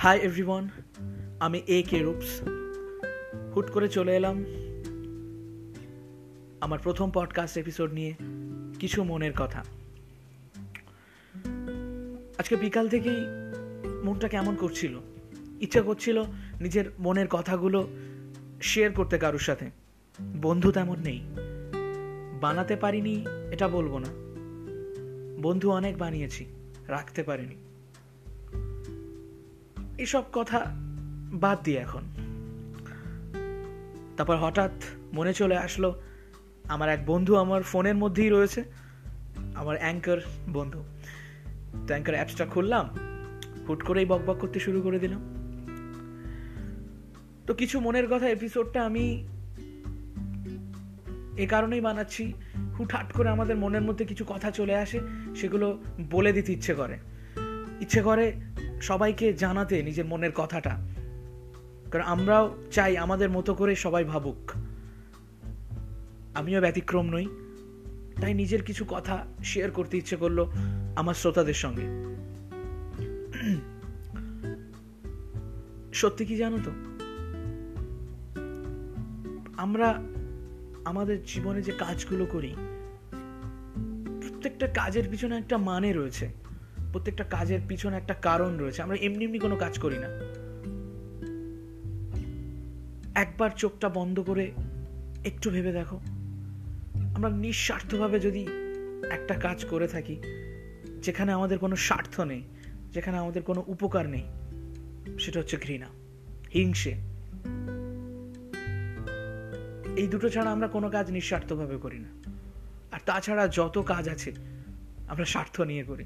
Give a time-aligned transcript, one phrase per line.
[0.00, 0.68] Hi everyone
[1.40, 2.40] আমি এ K রূপস
[3.56, 4.44] হুট করে চলে এলাম
[6.60, 8.14] আমার প্রথম পডকাস্ট এপিসোড নিয়ে
[8.78, 9.64] কিছু মনের কথা।
[12.38, 13.16] আজকে বিকাল থেকেই
[14.04, 14.98] মনটা কেমন করছিল?
[15.60, 16.22] ইচ্ছা করছিল
[16.60, 17.88] নিজের মনের কথাগুলো
[18.62, 19.70] শেয়ার করতে কারোর সাথে।
[20.22, 21.20] বন্ধু তেমন নেই।
[22.40, 24.08] বানাতে পারিনি, এটা বলব না।
[25.42, 26.46] বন্ধু অনেক বানিয়েছি,
[26.88, 27.69] রাখতে পারিনি।
[30.00, 30.66] এসব কথা
[31.32, 32.02] বাদ দিয়ে এখন।
[34.16, 34.70] তারপর হঠাৎ
[35.12, 36.00] মনে চলে আসলো,
[36.68, 38.64] আমার এক বন্ধু আমার ফোনের মধ্যেই রয়েছে,
[39.54, 40.16] আমার অ্যাঙ্কার
[40.52, 40.78] বন্ধু।
[41.72, 42.86] তো অ্যাঙ্কার অ্যাপসটা খুললাম,
[43.68, 45.22] হুট করেই বক বক করতে শুরু করে দিলাম।
[47.46, 49.28] তো কিছু মনের কথা এপিসোডটা আমি
[51.36, 52.32] এ কারণেই বানাচ্ছি,
[52.78, 55.00] হুটহাট করে আমাদের মনের মধ্যে কিছু কথা চলে আসে,
[55.36, 56.98] সেগুলো বলে দিতে ইচ্ছে করে।
[57.80, 58.32] ইচ্ছে করে
[58.80, 60.88] সবাইকে জানাতে নিজের মনের কথাটা।
[61.90, 64.50] কারণ আমরাও চাই আমাদের মতো করে সবাই ভাবুক।
[66.34, 67.26] আমিও ব্যতিক্রম নই।
[68.20, 70.46] তাই নিজের কিছু কথা শেয়ার করতে ইচ্ছে করল
[70.96, 71.82] আমার শ্রোতাদের সঙ্গে।
[75.92, 76.70] সত্যি কি জানো তো?
[79.56, 80.02] আমরা
[80.84, 82.54] আমাদের জীবনে যে কাজগুলো করি,
[84.20, 86.49] প্রত্যেকটা কাজের পিছনে একটা মানে রয়েছে।
[86.92, 90.06] প্রত্যেকটা কাজের পিছনে একটা কারণ রয়েছে। আমরা এমনি এমনি কোনো কাজ করি না।
[93.14, 94.52] একবার চোখটা বন্ধ করে
[95.24, 96.00] একটু ভেবে দেখো।
[96.94, 98.46] আমরা নিঃস্বার্থভাবে যদি
[99.10, 100.16] একটা কাজ করে থাকি,
[101.02, 102.42] যেখানে আমাদের কোনো স্বার্থ নেই,
[102.92, 104.22] যেখানে আমাদের কোনো উপকার নেই,
[105.18, 105.86] সেটা হচ্ছে ঘৃণা,
[106.54, 106.94] হিংসে।
[109.96, 112.08] এই দুটো ছাড়া আমরা কোনো কাজ নিঃস্বার্থভাবে করি না।
[112.92, 114.32] আর তাছাড়া যত কাজ আছে,
[115.08, 116.04] আমরা স্বার্থ নিয়ে করি।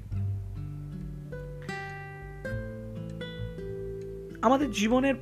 [4.45, 5.15] আমাদের জীবনের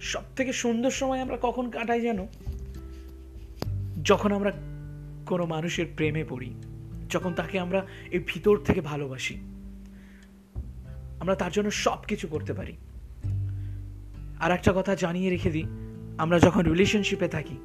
[0.00, 2.20] সব থেকে সুন্দর সময় আমরা কখন কাটাই যেন
[4.04, 4.52] যখন আমরা
[5.26, 6.50] কোনো মানুষের প্রেমে পড়ি,
[7.10, 9.34] যখন তাকে আমরা এই ভিতর থেকে ভালোবাসি,
[11.20, 12.74] আমরা তার জন্য সব কিছু করতে পারি।
[14.40, 15.66] আর একটা কথা জানিয়ে রেখে দিই,
[16.18, 17.56] আমরা যখন রিলেশনশিপে থাকি,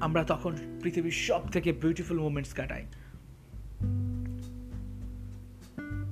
[0.00, 2.84] আমরা তখন পৃথিবীর সব থেকে বিউটিফুল মুমেন্টস কাটাই।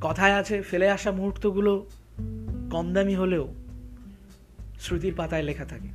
[0.00, 1.72] কথায় আছে, ফেলে আসা মুহূর্তগুলো
[2.74, 3.54] কম দামি হলেও
[4.80, 5.90] শ্রুতির পাতায় লেখা থাকে।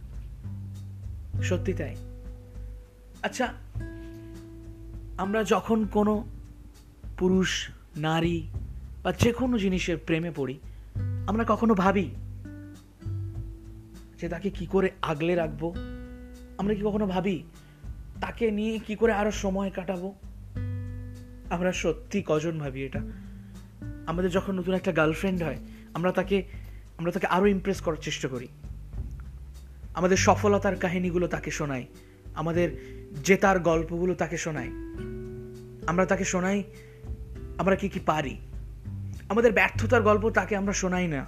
[1.41, 1.95] সত্যি তাই?
[3.21, 3.53] আচ্ছা
[5.17, 6.13] আমরা যখন কোনো
[7.17, 8.47] পুরুষ, নারী
[9.03, 10.59] বা যে কোনো জিনিসের প্রেমে পড়ি,
[11.27, 12.09] আমরা কখনো ভাবি
[14.21, 15.73] যে তাকে কি করে আগলে রাখব?
[16.57, 17.43] আমরা কি কখনো ভাবি
[18.21, 20.15] তাকে নিয়ে কি করে আরও সময় কাটাবো?
[21.49, 23.01] আমরা সত্যি কজন ভাবি এটা?
[24.07, 25.57] আমাদের যখন নতুন একটা গার্লফ্রেন্ড হয়,
[25.93, 26.58] আমরা তাকে
[26.99, 28.47] আমরা তাকে আরও ইমপ্রেস করার চেষ্টা করি।
[29.93, 31.85] আমাদের সফলতার কাহিনীগুলো তাকে শোনাই।
[32.35, 32.69] আমাদের
[33.23, 34.67] জেতার গল্পগুলো তাকে শোনাই।
[35.87, 36.63] আমরা তাকে শোনাই,
[37.57, 38.37] আমরা কি কি পারি।
[39.29, 41.25] আমাদের ব্যর্থতার গল্প তাকে আমরা শোনাই না।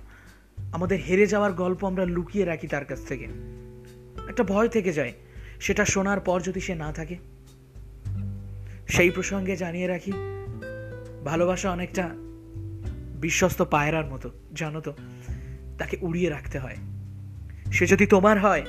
[0.71, 3.27] আমাদের হেরে যাওয়ার গল্প আমরা লুকিয়ে রাখি তার কাছ থেকে।
[4.29, 5.13] একটা ভয় থেকে যায়,
[5.59, 7.17] সেটা শোনার পর যদি সে না থাকে।
[8.87, 10.13] সেই প্রসঙ্গে জানিয়ে রাখি,
[11.25, 12.09] ভালোবাসা অনেকটা
[13.21, 14.93] বিশ্বস্ত পায়রার মতো, জানো তো?
[15.81, 16.75] তাকে উড়িয়ে রাখতে হয়।
[17.71, 18.65] সে যদি তোমার হয়,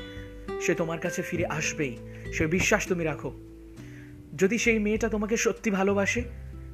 [0.60, 1.96] সে তোমার কাছে ফিরে আসবেই।
[2.32, 3.32] সে বিশ্বাস তুমি রাখো।
[4.38, 6.22] যদি সেই মেয়েটা তোমাকে সত্যি ভালোবাসে,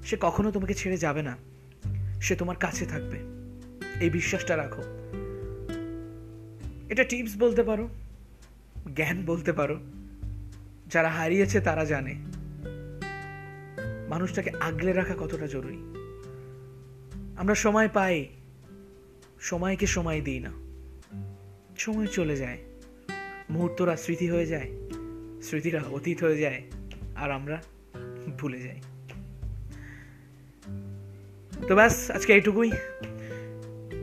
[0.04, 1.36] সে কখনো তোমাকে ছেড়ে যাবে না।
[2.20, 3.18] সে তোমার কাছে থাকবে।
[4.00, 4.82] এই বিশ্বাসটা রাখো।
[6.88, 7.88] এটা টিপস বলতে পারো,
[8.96, 9.76] জ্ঞান বলতে পারো।
[10.86, 12.14] যারা হারিয়েছে তারা জানে।
[14.08, 15.76] মানুষটাকে আগলে রাখা কতটা জরুরি।
[17.36, 18.26] আমরা সময় পাই
[19.40, 20.52] সময়কে সময় দিই না।
[21.78, 22.58] সময় চলে যায়,
[23.50, 24.70] মুহূর্তরা স্মৃতি হয়ে যায়,
[25.42, 26.62] স্মৃতিরা অতীত হয়ে যায়,
[27.16, 27.62] আর আমরা
[28.38, 28.80] ভুলে যাই।
[31.68, 32.70] তো ব্যাস, আজকে এইটুকুই।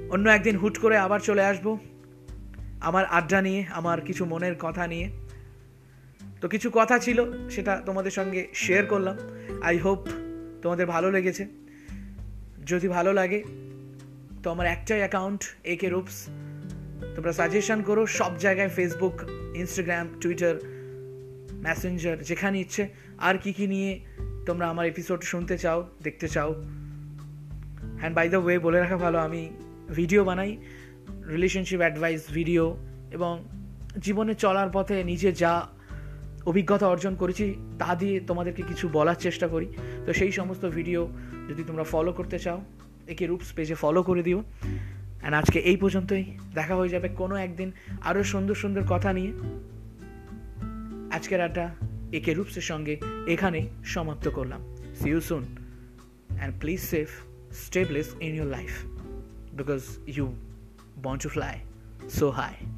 [0.10, 1.78] অন্য একদিন হুট করে আবার চলে আসব,
[2.80, 5.10] আমার আড্ডা নিয়ে, আমার কিছু মনের কথা নিয়ে।
[6.42, 9.18] তো কিছু কথা ছিল, সেটা তোমাদের সঙ্গে শেয়ার করলাম।
[9.62, 10.08] আই হোপ
[10.62, 11.48] তোমাদের ভালো লেগেছে।
[12.66, 13.44] যদি ভালো লাগে
[14.46, 15.42] তো আমার একটাই অ্যাকাউন্ট
[15.74, 16.18] এ কে রুপস
[17.16, 19.16] তোমরা সাজেশন করো, সব জায়গায় ফেসবুক
[19.62, 20.56] ইনস্টাগ্রাম টুইটার
[21.66, 22.84] মেসেঞ্জার যেখানে ইচ্ছে।
[23.28, 23.92] আর কি কি নিয়ে
[24.46, 26.50] তোমরা আমার এপিসোড শুনতে চাও, দেখতে চাও।
[28.00, 29.42] হ্যান্ড বাই দ্য ওয়ে বলে রাখা ভালো, আমি
[29.96, 30.52] ভিডিও বানাই।
[31.34, 32.64] রিলেশনশিপ অ্যাডভাইস ভিডিও
[33.12, 33.34] এবং
[34.06, 35.54] জীবনে চলার পথে নিজে যা
[36.46, 37.46] অভিজ্ঞতা অর্জন করেছি,
[37.80, 39.68] তা দিয়ে তোমাদেরকে কিছু বলার চেষ্টা করি।
[40.06, 41.02] তো সেই সমস্ত ভিডিও
[41.50, 42.62] যদি তোমরা ফলো করতে চাও
[43.08, 44.44] একে রূপস পেজে ফলো করে দিও।
[45.20, 46.24] অ্যান্ড আজকে এই পর্যন্তই।
[46.54, 47.72] দেখা হয়ে যাবে কোনো একদিন
[48.02, 49.32] আরও সুন্দর সুন্দর কথা নিয়ে।
[51.16, 51.76] আজকের আড্ডা
[52.14, 55.46] একে রূপসের সঙ্গে এখানে সমাপ্ত করলাম। See you soon
[56.38, 57.10] and please safe
[57.52, 58.72] stay blessed in your life
[59.54, 60.36] because you
[61.04, 61.60] want to fly
[62.10, 62.75] so high.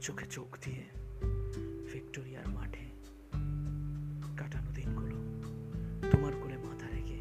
[0.00, 0.84] চোখে চোখ দিয়ে
[1.92, 2.86] ভিক্টোরিয়ার মাঠে
[4.36, 5.16] কাটানো দিনগুলো
[6.10, 7.18] তোমার কোলে মাথা রেখে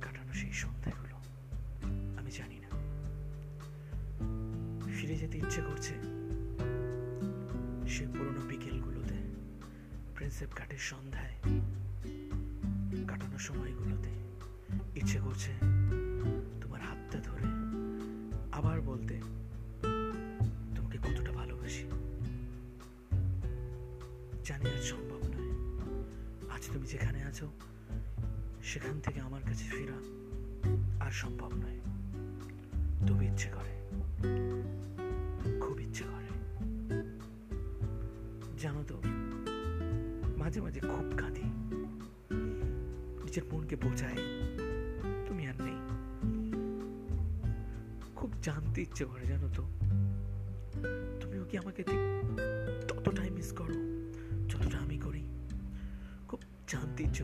[0.00, 1.16] কাটানো সেই সন্ধ্যাগুলো,
[2.18, 2.70] আমি জানি না।
[4.92, 5.94] ফিরে যেতে ইচ্ছে করছে
[7.88, 9.18] সে পুরনো বিকেলগুলোতে,
[10.14, 11.34] প্রিন্সেপ ঘাটের সন্ধ্যায়
[13.08, 14.10] কাটানো সময়গুলোতে।
[15.00, 15.67] ইচ্ছে করছে
[26.88, 27.46] যেখানে আছো,
[28.62, 29.98] সেখান থেকে আমার কাছে ফেরা
[31.04, 31.80] আর সম্ভব নয়।
[33.08, 33.74] তবে ইচ্ছে করে,
[35.60, 36.28] খুব ইচ্ছে করে।
[38.58, 39.02] জানো তো,
[40.36, 41.46] মাঝে মাঝে খুব কাঁদি।
[43.24, 44.18] নিজের মনকে বোঝায়,
[45.26, 45.78] তুমি আর নেই।
[48.16, 49.62] খুব জানতে ইচ্ছে করে, জানো তো।
[51.20, 51.82] তুমিও কি আমাকে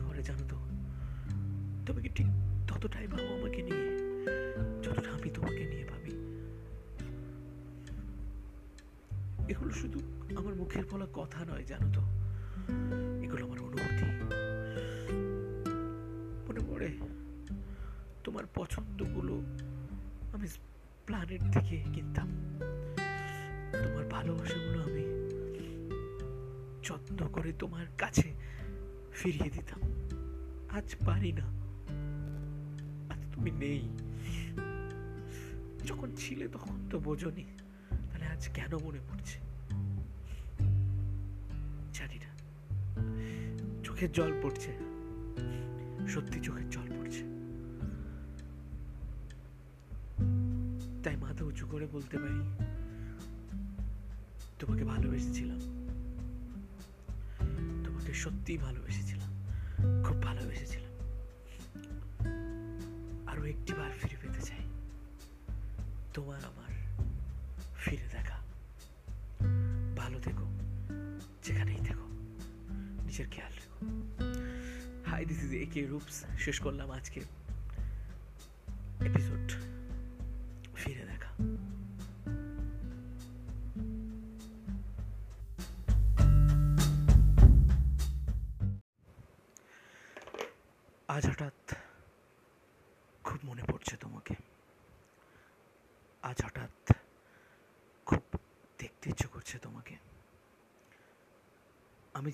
[0.01, 0.55] করে জানো তো
[1.85, 2.27] তুমি কি ঠিক
[2.67, 3.85] ততটাই ভাবো আমাকে নিয়ে,
[4.83, 6.11] যতটা আমি তোমাকে নিয়ে ভাবি?
[9.51, 9.99] এগুলো শুধু
[10.37, 12.01] আমার মুখের বলা কথা নয়, জানো তো।
[13.23, 14.05] এগুলো আমার অনুভূতি।
[16.47, 16.89] মনে পড়ে
[18.23, 19.33] তোমার পছন্দগুলো
[20.33, 20.47] আমি
[21.05, 22.29] প্ল্যানেট থেকে কিনতাম।
[23.83, 25.05] তোমার ভালোবাসাগুলো আমি
[26.83, 28.44] যত্ন করে তোমার কাছে
[29.15, 29.81] ফিরিয়ে দিতাম।
[30.69, 31.45] আজ পারি না।
[33.13, 33.89] আজ তুমি নেই।
[35.85, 37.45] যখন ছিলে তখন তো বোঝনি,
[37.89, 39.39] তাহলে আজ কেন মনে পড়ছে?
[41.93, 42.35] জানি না।
[43.83, 44.71] চোখের জল পড়ছে।
[46.07, 47.23] সত্যি চোখের জল পড়ছে।
[51.03, 52.65] তাই মাথা উঁচু করে বলতে পারি,
[54.59, 55.74] তোমাকে ভালোবেসেছিলাম।
[58.15, 59.45] সত্যিই ভালোবেসেছিলাম,
[60.03, 60.91] খুব ভালোবেসেছিলাম।
[63.27, 64.67] আরও একটি বার ফিরে পেতে চাই।
[66.13, 66.97] তোমার আমার
[67.77, 68.37] ফিরে দেখা।
[69.97, 70.45] ভালো থেকো,
[71.43, 72.07] যেখানেই থেকো।
[73.05, 73.85] নিজের খেয়াল রেখো।
[75.09, 77.21] Hi this is A K Roops শেষ করলাম আজকে।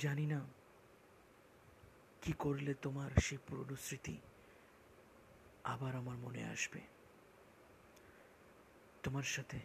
[0.02, 0.40] জানি না
[2.22, 4.16] কি করলে তোমার সেই পুরনো স্মৃতি
[5.64, 6.82] আবার আমার মনে আসবে।
[9.04, 9.60] তোমার সাথে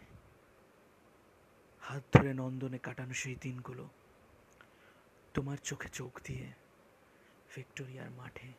[1.85, 3.85] হাত ধরে নন্দনে কাটানো সেই দিনগুলো
[5.33, 6.45] তোমার চোখে চোখ দিয়ে
[7.55, 8.49] ভিক্টোরিয়ার মাঠে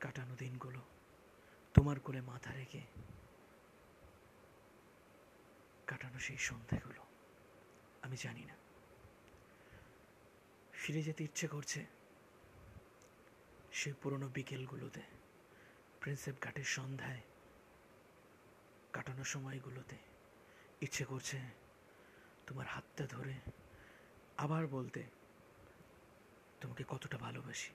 [0.00, 0.80] কাটানো দিনগুলো
[1.74, 2.82] তোমার কোলে মাথা রেখে
[5.86, 7.02] কাটানো সেই সন্ধ্যাগুলো,
[8.02, 8.56] আমি জানি না।
[10.78, 11.86] ফিরে যেতে ইচ্ছে করছে।
[13.72, 15.00] সেই পুরনো বিকেলগুলোতে,
[16.00, 17.20] প্রিন্সেপ ঘাটের সন্ধ্যায়
[18.92, 19.96] কাটানো সময়গুলোতে
[20.80, 21.40] ইচ্ছে করছে
[22.46, 23.34] তোমার হাতটা ধরে
[24.36, 25.02] আবার বলতে,
[26.60, 27.70] তোমাকে কতটা ভালোবাসি।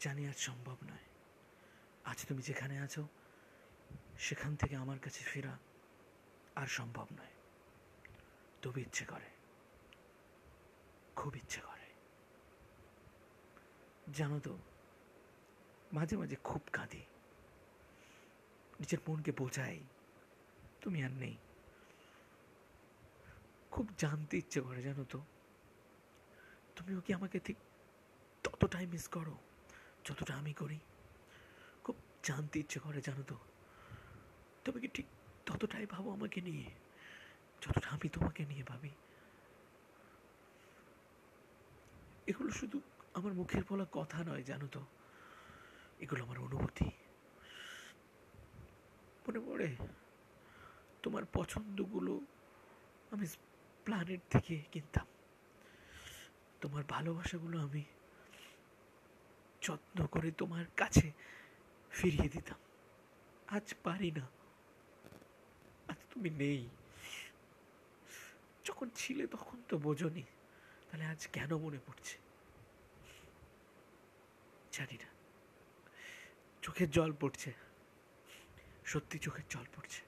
[0.00, 1.06] জানি আজ সম্ভব নয়।
[2.04, 3.08] আজ তুমি যেখানে আছো,
[4.18, 5.58] সেখান থেকে আমার কাছে ফেরা
[6.56, 7.32] আর সম্ভব নয়।
[8.62, 9.37] তবে ইচ্ছে করে।
[11.18, 11.86] খুব ইচ্ছে করে।
[14.12, 14.58] জানো তো,
[15.92, 17.02] মাঝে মাঝে খুব কাঁদি।
[18.80, 19.78] নিজের মনকে বোঝাই,
[20.80, 21.36] তুমি আর নেই।
[23.70, 25.18] খুব জানতে ইচ্ছে করে, জানো তো।
[26.76, 27.56] তুমিও কি আমাকে ঠিক
[28.44, 29.36] ততটাই মিস করো,
[30.04, 30.78] যতটা আমি করি?
[31.84, 33.36] খুব জানতে ইচ্ছে করে, জানো তো।
[34.64, 35.06] তুমি কি ঠিক
[35.46, 36.66] ততটাই ভাবো আমাকে নিয়ে,
[37.62, 38.90] যতটা আমি তোমাকে নিয়ে ভাবি?
[42.28, 42.80] এগুলো শুধু
[43.14, 44.86] আমার মুখের বলা কথা নয়, জানো তো।
[46.00, 46.84] এগুলো আমার অনুভূতি।
[49.28, 49.76] মনে পড়ে?
[51.02, 52.20] তোমার পছন্দগুলো
[53.10, 53.26] আমি
[53.84, 55.06] প্ল্যানেট থেকে কিনতাম।
[56.60, 57.84] তোমার ভালোবাসাগুলো আমি
[59.62, 61.12] যত্ন করে তোমার কাছে
[61.90, 62.58] ফিরিয়ে দিতাম।
[63.46, 64.28] আজ পারি না।
[65.88, 66.68] আজ তুমি নেই।
[68.64, 70.22] যখন ছিলে তখন তো বোঝনি।
[70.90, 72.18] তাহলে আজ কেন মনে পড়ছে?
[74.72, 75.06] জানি না।
[76.62, 77.52] চোখের জল পড়ছে।
[78.84, 80.02] সত্যি চোখের জল পড়ছে।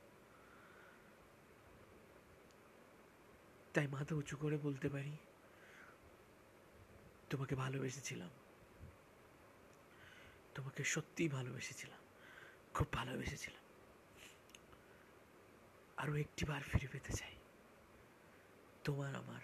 [3.75, 5.17] তাই মাথা উঁচু করে বলতে পারি,
[7.31, 8.31] তোমাকে ভালোবেসেছিলাম।
[10.55, 12.01] তোমাকে সত্যিই ভালোবেসেছিলাম।
[12.75, 13.61] খুব ভালোবেসেছিলাম।
[15.97, 17.37] আরও একটি বার ফিরে পেতে চাই।
[18.85, 19.41] তোমার, আমার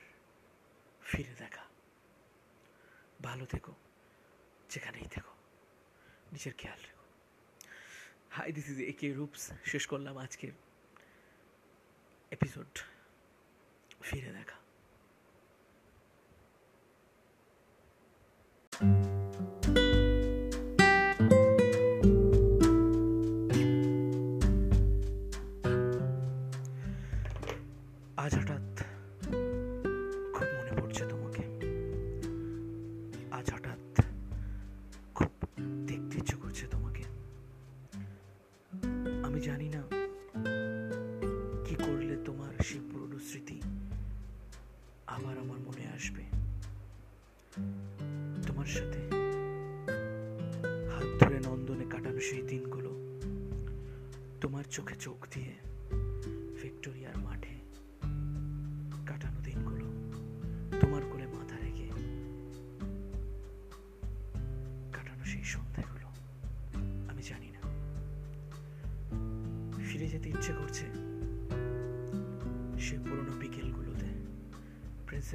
[1.07, 1.65] ফিরে দেখা।
[3.23, 3.73] ভালো থেকো,
[4.71, 5.33] যেখানেই থেকো।
[6.33, 7.05] নিজের খেয়াল রেখো।
[8.31, 10.53] হাই দিস ইজ একে রূপস শেষ করলাম আজকের
[12.31, 12.79] এপিসোড
[14.01, 14.59] ফিরে দেখা।
[45.07, 46.23] আবার আমার মনে আসবে।
[48.47, 49.01] তোমার সাথে
[50.91, 52.91] হাত ধরে নন্দনে কাটানো সেই দিনগুলো
[54.41, 55.53] তোমার চোখে চোখ দিয়ে
[56.63, 57.17] ভিক্টোরিয়ার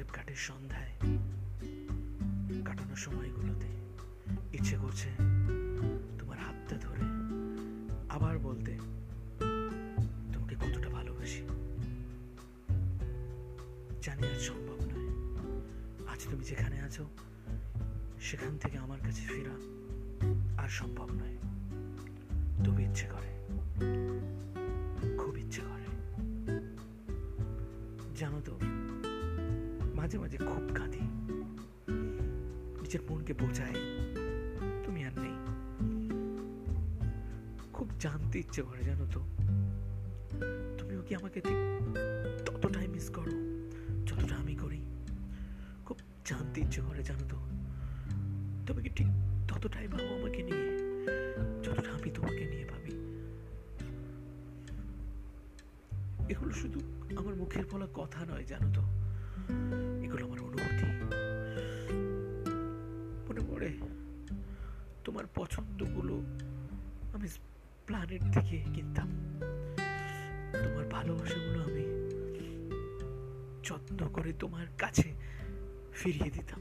[0.02, 0.92] প্রিন্সেপ ঘাটের সন্ধ্যায়
[2.64, 3.70] কাটানো সময়গুলোতে
[4.52, 5.08] ইচ্ছে করছে
[6.18, 7.04] তোমার হাতটা ধরে
[8.08, 8.72] আবার বলতে,
[10.32, 11.42] তোমাকে কতটা ভালোবাসি।
[14.02, 15.08] জানি আজ সম্ভব নয়।
[16.12, 17.04] আজ তুমি যেখানে আছো,
[18.20, 19.56] সেখান থেকে আমার কাছে ফেরা
[20.62, 21.36] আর সম্ভব নয়।
[22.64, 23.30] তবে ইচ্ছে করে,
[25.16, 25.86] খুব ইচ্ছে করে।
[28.16, 28.54] জানো তো
[30.12, 31.02] মাঝে মাঝে খুব কাঁদি।
[32.80, 33.76] নিজের মনকে বোঝায়,
[34.84, 35.36] তুমি আর নেই।
[37.72, 39.20] খুব জানতে ইচ্ছে করে, জানো তো।
[40.78, 41.58] তুমিও কি আমাকে ঠিক
[42.46, 43.34] ততটাই মিস করো,
[44.06, 44.80] যতটা আমি করি?
[45.84, 47.38] খুব জানতে ইচ্ছে করে, জানো তো।
[48.66, 49.08] তুমি কি ঠিক
[49.48, 50.66] ততটাই ভাবো আমাকে নিয়ে,
[51.62, 52.94] যতটা আমি তোমাকে নিয়ে ভাবি?
[56.28, 56.80] এগুলো শুধু
[57.16, 58.82] আমার মুখের বলা কথা নয়, জানো তো।
[60.12, 60.84] এগুলো আমার অনুভূতি।
[63.28, 63.78] মনে পড়ে
[65.04, 66.14] তোমার পছন্দগুলো
[67.14, 67.28] আমি
[67.86, 69.08] প্ল্যানেট থেকে কিনতাম।
[70.52, 71.84] তোমার ভালোবাসাগুলো আমি
[73.62, 75.12] যত্ন করে তোমার কাছে
[75.92, 76.60] ফিরিয়ে দিতাম।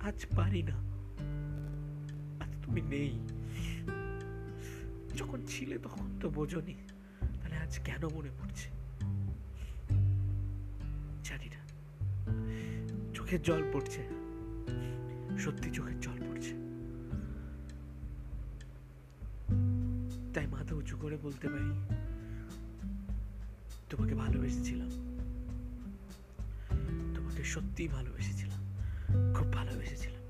[0.00, 0.76] আজ পারি না।
[2.44, 3.18] আজ তুমি নেই।
[5.16, 6.74] যখন ছিলে তখন তো বোঝনি,
[7.20, 8.70] তাহলে আজ কেন মনে পড়ছে?
[11.24, 11.61] জানি না।
[13.14, 14.08] চোখের জল পড়ছে।
[15.38, 16.54] সত্যি চোখের জল পড়ছে।
[20.34, 21.70] তাই মাথা উঁচু করে বলতে পারি,
[23.90, 24.88] তোমাকে ভালোবেসেছিলাম।
[27.14, 28.76] তোমাকে সত্যিই ভালোবেসেছিলাম,
[29.34, 30.22] খুব ভালোবেসেছিলাম।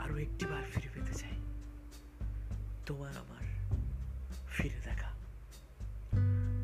[0.00, 1.30] আরও একটি বার ফিরে পেতে চাই।
[2.86, 3.46] তোমার আমার
[4.50, 5.10] ফিরে দেখা।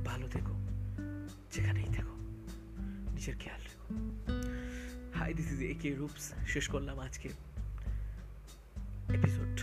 [0.05, 0.55] ভালো থেকো,
[1.52, 2.20] যেখানেই থেকো।
[3.21, 3.65] নিজের খেয়াল
[5.15, 7.29] hi this is A K Roops শেষ করলাম আজকে
[9.09, 9.55] এপিসোড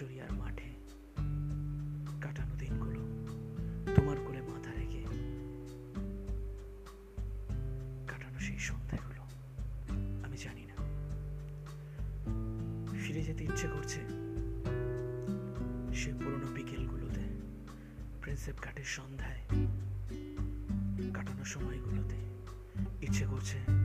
[0.00, 0.70] ভিক্টোরিয়ার মাঠে
[2.20, 3.00] কাটানো দিনগুলো
[3.94, 5.02] তোমার কোলে মাথা রেখে
[8.08, 9.22] কাটানো সেই সন্ধ্যাগুলো,
[10.24, 10.76] আমি জানি না।
[13.02, 14.00] ফিরে যেতে ইচ্ছে করছে
[15.94, 17.24] সেই পুরনো বিকেলগুলোতে,
[18.20, 19.40] প্রিন্সেপ ঘাটের সন্ধ্যায়
[21.14, 22.18] কাটানো সময়গুলোতে।
[23.06, 23.79] ইচ্ছে করছে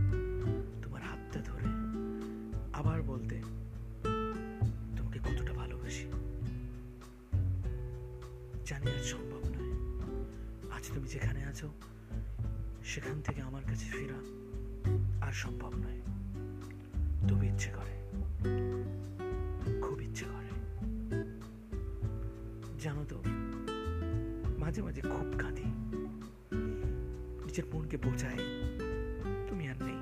[11.05, 11.67] তুমি যেখানে আছো,
[12.83, 14.19] সেখান থেকে আমার কাছে ফেরা
[15.25, 15.99] আর সম্ভব নয়।
[17.27, 17.95] তবু ইচ্ছে করে,
[19.81, 20.49] খুব ইচ্ছে করে।
[22.79, 23.17] জানো তো,
[24.57, 25.67] মাঝে মাঝে খুব কাঁদি।
[27.45, 28.41] নিজের মনকে বোঝায়,
[29.47, 29.99] তুমি আর নেই।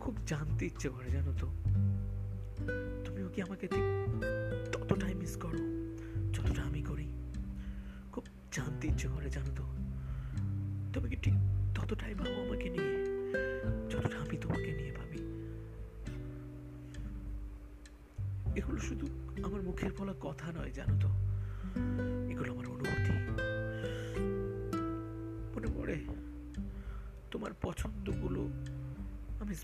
[0.00, 1.46] খুব জানতে ইচ্ছে করে, জানো তো।
[3.04, 3.97] তুমিও কি আমাকে ঠিক
[10.98, 11.34] তুমি কি ঠিক
[11.74, 12.92] ততটাই ভাবো আমাকে নিয়ে,
[13.90, 15.20] যতটা আমি তোমাকে নিয়ে ভাবি।
[18.58, 19.06] এগুলো শুধু
[19.44, 21.08] আমার মুখের বলা কথা নয়, জানো তো।
[22.30, 23.12] এগুলো আমার অনুভূতি।
[25.54, 25.96] মনে পড়ে,
[27.30, 28.40] তোমার পছন্দগুলো
[29.40, 29.54] আমি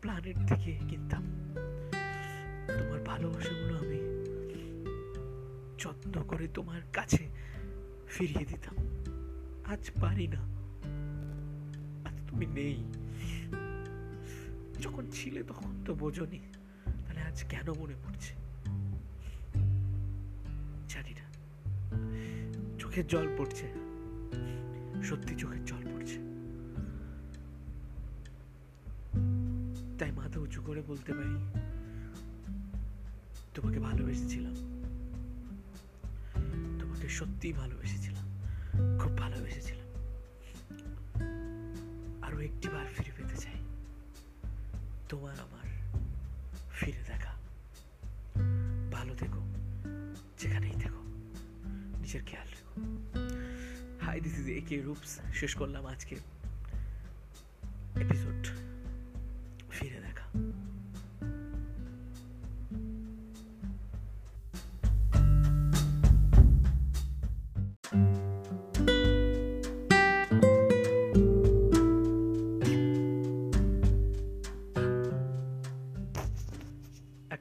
[0.00, 1.54] প্ল্যানেট থেকে কিনতাম।
[2.78, 3.98] তোমার ভালোবাসাগুলো আমি
[5.78, 7.28] যত্ন করে তোমার কাছে
[8.08, 8.76] ফিরিয়ে দিতাম।
[9.64, 10.55] আজ পারি না।
[12.36, 12.84] আজ তুমি নেই।
[14.82, 16.40] যখন ছিলে তখন তো বোঝনি,
[16.84, 18.34] তাহলে আজ কেন মনে পড়ছে?
[20.88, 21.26] জানি না।
[22.78, 23.72] চোখের জল পড়ছে।
[25.04, 26.18] সত্যি চোখের জল পড়ছে।
[29.98, 31.60] তাই মাথা উঁচু করে বলতে পারি,
[33.54, 34.54] তোমাকে ভালোবেসেছিলাম।
[36.80, 38.28] তোমাকে সত্যি ভালোবেসেছিলাম।
[38.98, 39.85] খুব ভালোবেসেছিলাম।
[42.46, 43.54] একটি বার ফিরে পেতে চাই।
[45.08, 45.68] তোমার আমার
[46.72, 47.34] ফিরে দেখা।
[48.92, 49.40] ভালো থেকো,
[50.38, 51.02] যেখানেই থেকো।
[51.98, 52.80] নিজের খেয়াল রেখো।
[54.06, 56.16] Hi this is K Roops শেষ করলাম আজকে।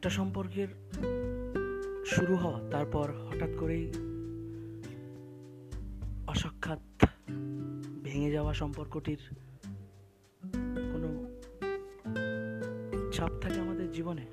[0.05, 0.67] একটা সম্পর্কের
[2.05, 3.93] শুরু হওয়া, তারপর হঠাৎ করেই
[6.27, 7.05] অসাক্ষাৎ
[8.03, 9.17] ভেঙে যাওয়া সম্পর্কটির
[10.93, 11.25] কোনো
[13.11, 14.25] ছাপ থাকে আমাদের জীবনে?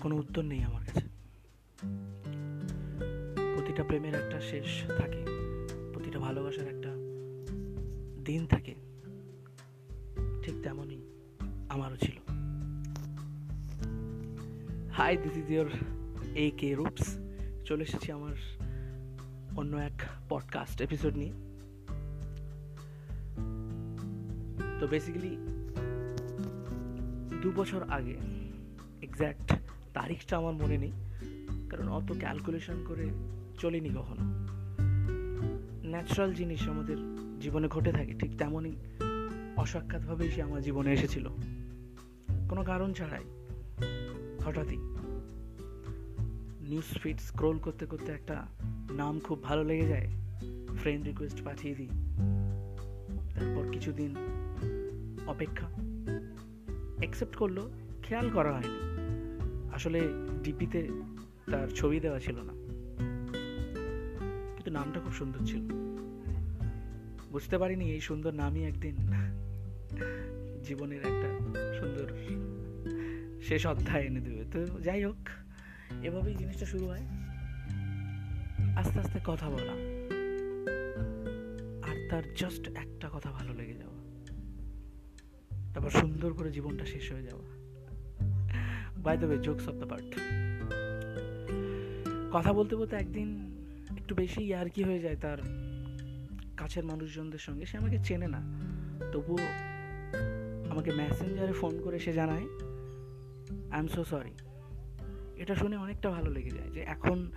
[0.00, 1.06] কোনো উত্তর নেই আমার কাছে।
[3.54, 5.24] প্রতিটা প্রেমের একটা শেষ থাকে,
[5.92, 6.90] প্রতিটা ভালোবাসার একটা
[8.24, 8.89] দিন থাকে।
[15.50, 15.70] Your
[16.34, 17.18] A K Roops.
[17.64, 18.36] চলে এসেছি আমার
[19.56, 21.32] অন্য এক পডকাস্ট এপিসোড নিয়ে।
[24.80, 25.36] তো বেসিক্যালি
[27.42, 28.16] দু বছর আগে
[29.02, 29.54] এক্স্যাক্ট
[29.94, 30.92] তারিখটা আমার মনে নেই,
[31.68, 33.08] কারণ অত ক্যালকুলেশন করে
[33.58, 34.24] চলিনি কখনো।
[35.88, 36.96] ন্যাচারাল জিনিস আমাদের
[37.40, 38.76] জীবনে ঘটে থাকে, ঠিক তেমনই
[39.56, 41.28] অসাক্ষাৎভাবেই সে আমার জীবনে এসেছিল।
[42.48, 43.24] কোনো কারণ ছাড়াই
[44.46, 44.89] হঠাৎই
[46.70, 48.46] নিউজ ফিড স্ক্রোল করতে করতে একটা
[48.92, 50.08] নাম খুব ভালো লেগে যায়।
[50.76, 51.88] ফ্রেন্ড রিকোয়েস্ট পাঠিয়ে দিই।
[53.34, 54.16] তারপর কিছুদিন
[55.26, 55.66] অপেক্ষা।
[56.98, 57.70] অ্যাকসেপ্ট করল,
[58.02, 58.80] খেয়াল করা হয়নি।
[59.74, 60.00] আসলে
[60.42, 60.88] ডিপিতে
[61.50, 62.52] তার ছবি দেওয়া ছিল না।
[64.54, 65.60] কিন্তু নামটা খুব সুন্দর ছিল।
[67.32, 68.96] বুঝতে পারিনি এই সুন্দর নামই একদিন
[70.62, 71.38] জীবনের একটা
[71.74, 72.12] সুন্দর
[73.42, 75.16] শেষ অধ্যায় এনে দেবে। তো যাই হোক
[76.02, 77.02] এভাবেই জিনিসটা শুরু হয়।
[78.76, 79.72] আস্তে আস্তে কথা বলা।
[81.88, 84.00] আর তার জাস্ট একটা কথা ভালো লেগে যাওয়া।
[85.74, 87.44] তারপর সুন্দর করে জীবনটা শেষ হয়ে যাওয়া।
[88.96, 90.14] By the way jokes of the part
[92.32, 93.56] কথা বলতে বলতে একদিন
[93.98, 95.38] একটু বেশি আর কি হয়ে যায় তার
[96.56, 98.40] কাছের মানুষজনদের সঙ্গে। সে আমাকে চেনে না।
[99.12, 99.38] তবুও
[100.70, 102.44] আমাকে মেসেঞ্জারে ফোন করে সে জানায়
[103.70, 104.30] আই এম সো সরি
[105.40, 107.32] এটা শুনে অনেকটা ভালো লেগে যায় যে এখন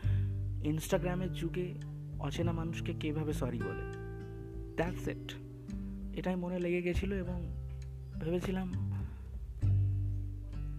[0.64, 1.74] ইনস্টাগ্রামের যুগে
[2.20, 3.94] অচেনা মানুষকে কীভাবে সরি বলে?
[4.76, 5.34] দ্যাটস ইট
[6.16, 7.54] এটাই মনে লেগে গেছিল এবং
[8.20, 8.74] ভেবেছিলাম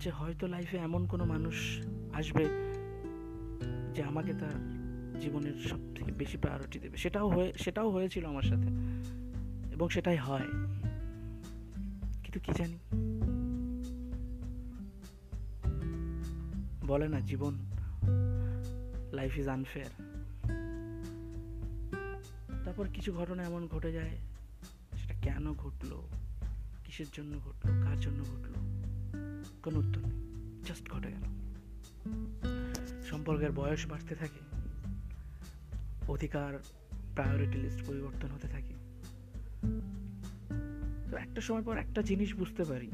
[0.01, 2.45] যে হয়তো লাইফে এমন কোনো মানুষ আসবে
[3.95, 4.75] যে আমাকে তার
[5.21, 8.67] জীবনের সব থেকে বেশি প্রায়োরিটি দেবে। সেটাও হয়ে, সেটাও হয়েছিল আমার সাথে
[9.73, 10.47] এবং সেটাই হয়।
[12.25, 12.79] কিন্তু কি জানি?
[16.87, 17.55] বলে না, জীবন
[19.13, 19.93] লাইফ ইজ আনফেয়ার
[22.65, 24.19] তারপর কিছু ঘটনা এমন ঘটে যায়,
[24.97, 26.09] সেটা কেন ঘটলো,
[26.85, 28.59] কিসের জন্য ঘটলো, কার জন্য ঘটলো?
[29.63, 30.21] কোনো উত্তর নেই
[30.65, 31.25] জাস্ট ঘটে গেল।
[33.11, 34.41] সম্পর্কের বয়স বাড়তে থাকে,
[36.13, 36.59] অধিকার
[37.15, 38.75] প্রায়োরিটি লিস্ট পরিবর্তন হতে থাকে।
[41.11, 42.91] তো একটা সময় পর একটা জিনিস বুঝতে পারি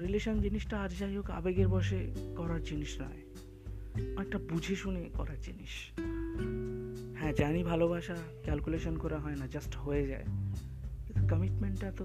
[0.00, 3.22] রিলেশন জিনিসটা আজ যাই হোক আবেগের বসে করার জিনিস নয়।
[4.18, 6.00] একটা বুঝে শুনে করার জিনিস।
[7.18, 10.24] হ্যাঁ জানি ভালোবাসা ক্যালকুলেশন করা হয় না জাস্ট হয়ে যায়।
[11.06, 12.04] কিন্তু কমিটমেন্টটা তো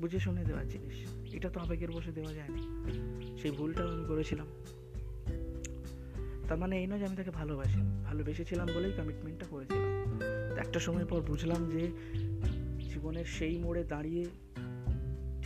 [0.00, 2.58] বুঝে শুনে দেওয়ার জিনিস। এটা তো আবেগের বসে দেওয়া যায় না।
[3.38, 4.46] সেই ভুলটাও আমি করেছিলাম।
[6.48, 10.20] তার মানে এই নয় যে আমি তাকে ভালোবাসি। ভালোবেসেছিলাম বলেই কমিটমেন্টটা করেছিলাম।
[10.58, 11.90] একটা সময় পর বুঝলাম যে
[12.78, 14.26] জীবনের সেই মোড়ে দাঁড়িয়ে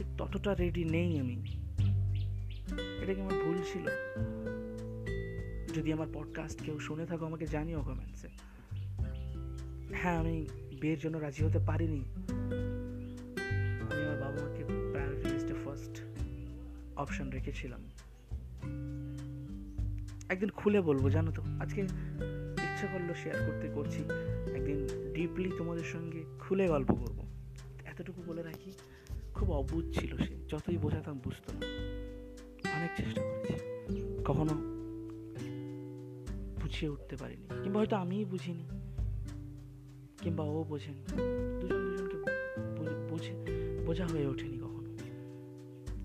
[0.00, 1.34] ঠিক ততটা রেডি নেই আমি।
[3.02, 3.86] এটা কি আমার ভুল ছিল?
[5.74, 8.28] যদি আমার পডকাস্ট কেউ শুনে থাকো, আমাকে জানিও কমেন্টসে
[9.92, 10.46] হ্যাঁ আমি
[10.80, 12.04] বিয়ের জন্য রাজি হতে পারিনি।
[13.80, 16.00] আমি আমার বাবা মাকে প্রায়োরিটি ফার্স্ট
[16.96, 17.80] অপশন রেখেছিলাম।
[20.28, 24.02] একদিন খুলে বলব, জানো তো, আজকে ইচ্ছা করল শেয়ার করতে করছি।
[24.56, 27.26] একদিন ডিপলি তোমাদের সঙ্গে খুলে গল্প করব।
[27.84, 28.72] এতটুকু বলে রাখি।
[29.40, 31.66] খুব অবুধ ছিল সে, যতই বোঝাতাম বুঝতো না।
[32.76, 34.54] অনেক চেষ্টা করেছি। কখনো
[36.62, 38.68] বুঝিয়ে উঠতে পারিনি, কিংবা হয়তো আমিই বুঝিনি,
[40.18, 41.02] কিংবা ও বোঝেনি।
[41.60, 42.16] দুজন দুজনকে
[43.10, 43.32] বোঝে,
[43.86, 44.96] বোঝা হয়ে ওঠেনি কখনো।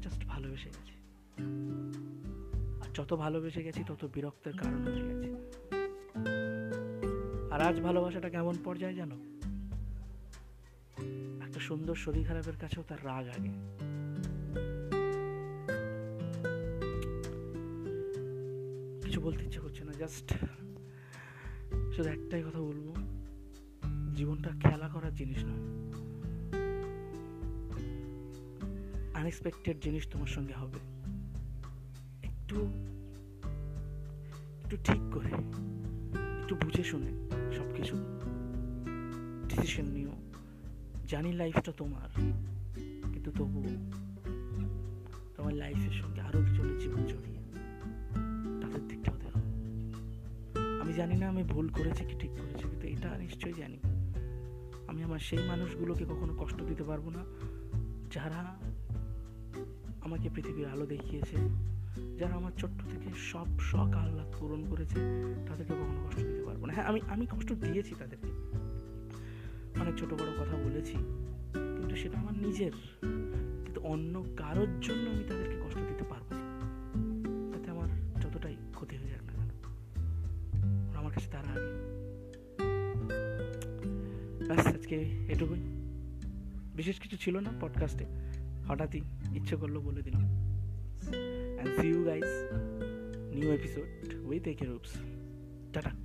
[0.02, 0.96] জাস্ট ভালোবেসে গেছে।
[2.82, 5.36] আর যত ভালোবেসে গেছি, তত বিরক্তের কারণ হয়ে গেছে।
[7.52, 9.35] আর আজ ভালোবাসাটা কেমন পর্যায়ে জানো?
[11.68, 13.52] সুন্দর শরীর খারাপের কাছেও তার রাগ আগে।
[19.04, 20.28] কিছু বলতে ইচ্ছে করছে না জাস্ট
[21.96, 22.88] শুধু একটাই কথা বলব,
[24.16, 25.64] জীবনটা খেলা করার জিনিস নয়।
[29.14, 30.80] আনএক্সপেক্টেড জিনিস তোমার সঙ্গে হবে।
[32.24, 32.58] একটু
[34.64, 35.32] একটু ঠিক করে,
[36.42, 37.12] একটু বুঝে শুনে
[37.58, 37.96] সব কিছু
[39.50, 40.25] ডিসিশন নিও।
[41.12, 42.10] জানি লাইফটা তোমার,
[43.14, 43.60] কিন্তু তবু
[45.36, 47.42] তোমার লাইফের সঙ্গে আরও দুজনের জীবন জড়িয়ে,
[48.62, 49.42] তাদের দিকটাও দেখো
[50.82, 53.80] আমি জানি না আমি ভুল করেছি কি ঠিক করেছি, কিন্তু এটা নিশ্চয়ই জানি।
[54.90, 57.22] আমি আমার সেই মানুষগুলোকে কখনো কষ্ট দিতে পারব না,
[58.16, 58.42] যারা
[60.06, 61.38] আমাকে পৃথিবীর আলো দেখিয়েছে,
[62.20, 65.00] যারা আমার ছোট্ট থেকে সব শখ আহ্লাদ পূরণ করেছে,
[65.48, 68.30] তাদেরকে কখনো কষ্ট দিতে পারব না। হ্যাঁ আমি আমি কষ্ট দিয়েছি তাদেরকে।
[69.82, 70.94] অনেক ছোট বড় কথা বলেছি,
[71.78, 72.72] কিন্তু সেটা আমার নিজের।
[73.66, 76.46] কিন্তু অন্য কারোর জন্য আমি তাদেরকে কষ্ট দিতে পারব না।
[77.54, 77.88] তাতে আমার
[78.22, 79.50] যতটাই ক্ষতি হয়ে যাক না কেন
[80.96, 81.96] আমার কাছে তারা আগে।
[84.48, 85.60] ব্যাস, আজকে এটুকুই।
[86.76, 88.06] বিশেষ কিছু ছিল না পডকাস্টে
[88.68, 89.02] হঠাৎই
[89.36, 92.32] ইচ্ছে করল বলে দিলাম। And see you guys
[93.36, 94.94] new episode with AK Roops
[95.74, 96.05] tata.